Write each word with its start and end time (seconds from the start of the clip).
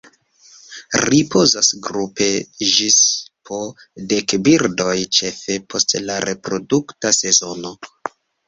Ripozas 1.09 1.69
grupe 1.87 2.29
ĝis 2.71 2.97
po 3.51 3.61
dek 4.15 4.35
birdoj 4.49 4.97
ĉefe 5.19 5.61
post 5.75 5.97
la 6.09 6.17
reprodukta 6.29 7.17
sezono. 7.23 7.77